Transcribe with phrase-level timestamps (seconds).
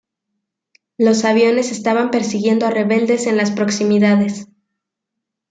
[0.97, 4.47] Los aviones estaban persiguiendo a rebeldes en las proximidades.